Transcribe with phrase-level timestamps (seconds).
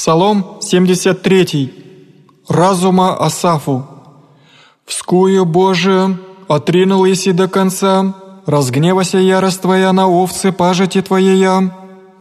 [0.00, 1.74] Псалом 73.
[2.48, 3.84] Разума Асафу.
[4.86, 6.16] «Вскую, Боже,
[6.48, 8.14] отринул еси до конца,
[8.46, 11.70] разгневася ярость Твоя на овцы пажити Твоея.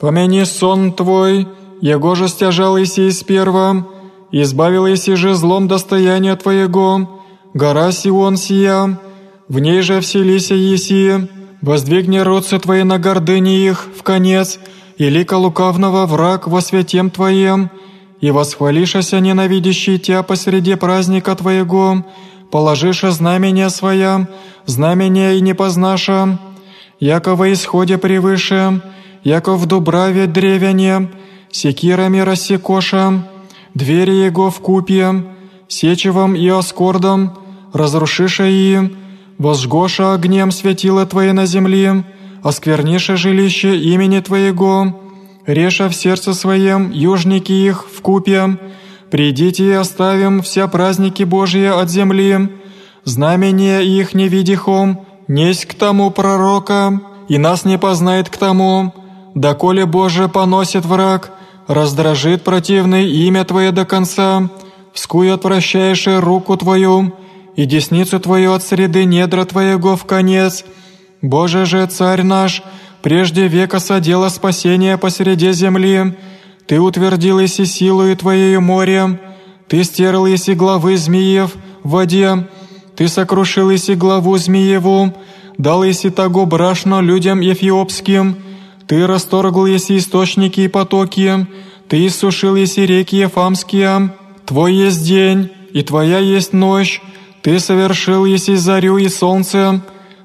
[0.02, 1.48] Помяни сон Твой,
[1.80, 3.88] Его же стяжал еси из перва,
[4.34, 7.22] избавил еси же злом достояния Твоего,
[7.54, 9.00] гора Сион сия,
[9.48, 11.30] в ней же вселися еси,
[11.62, 14.60] воздвигни родцы Твои на гордыне их в конец,
[15.00, 17.72] и лика лукавного враг во святем Твоем,
[18.20, 22.06] и восхвалишася ненавидящий Тя посреди праздника Твоего,
[22.52, 24.28] положиша знамения своя,
[24.66, 26.38] знамения и не познаша,
[27.00, 28.82] яко во исходе превыше,
[29.24, 31.10] яко в дубраве древяне,
[31.50, 33.26] секирами рассекоша,
[33.74, 35.24] двери его в купе,
[35.70, 37.38] сечевом и оскордом,
[37.72, 38.78] разрушиша и,
[39.38, 42.04] возжгоша огнем светила Твои на земле,
[42.44, 45.00] оскверниша жилище имени Твоего,
[45.46, 48.58] реша в сердце своем южники их в купе,
[49.12, 52.50] придите и оставим все праздники Божьи от земли,
[53.04, 58.94] знамения их не видихом, несть к тому пророка, и нас не познает к тому,
[59.36, 61.32] доколе Боже поносит враг,
[61.68, 64.50] раздражит противный имя Твое до конца,
[64.94, 67.14] вскуй отвращаешь руку Твою,
[67.56, 70.64] и десницу Твою от среды недра Твоего в конец.
[71.22, 72.64] Боже же, Царь наш,
[73.02, 76.18] прежде века содела спасение посреди земли,
[76.66, 79.20] Ты утвердил еси силою Твоею морем,
[79.68, 82.48] Ты стерл еси главы змеев в воде,
[82.96, 85.14] Ты сокрушил еси главу змееву,
[85.58, 88.38] дал еси того брашно людям эфиопским,
[88.88, 91.48] Ты расторгл еси источники и потоки,
[91.90, 94.14] Ты иссушил еси реки Ефамские,
[94.46, 97.02] Твой есть день, и Твоя есть ночь,
[97.42, 99.82] Ты совершил еси зарю и солнце,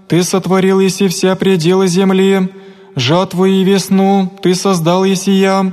[0.08, 2.50] Ты сотворил еси все пределы земли,
[2.94, 5.72] жатву и весну Ты создал Есия.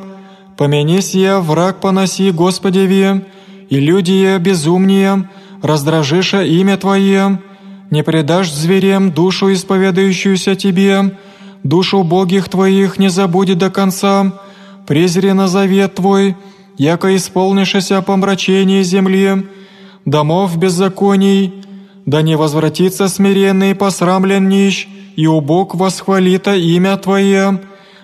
[0.57, 3.21] Помяни сия, враг поноси, Господеви,
[3.69, 5.27] и люди я безумнее,
[5.61, 7.41] раздражиша имя Твое,
[7.89, 11.17] не предашь зверям душу, исповедающуюся Тебе,
[11.63, 14.33] душу убогих Твоих не забудет до конца,
[14.85, 16.35] презри завет Твой,
[16.77, 19.47] яко исполнишься помрачение земли,
[20.05, 21.63] домов беззаконий,
[22.05, 27.61] да не возвратится смиренный посрамлен нищ, и убог восхвалита имя Твое.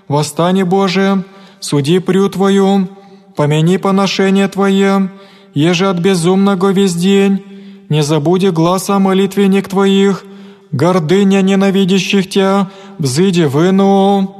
[0.07, 1.23] Восстань, Боже,
[1.59, 2.89] суди прю Твою,
[3.35, 5.09] помяни поношение Твое,
[5.53, 7.43] еже от безумного весь день,
[7.89, 10.25] не забуди гласа молитвенник Твоих,
[10.71, 12.69] гордыня ненавидящих Тя,
[12.99, 14.36] взыди выну.